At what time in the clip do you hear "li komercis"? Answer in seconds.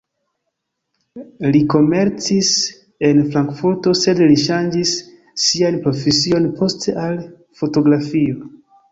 1.55-2.47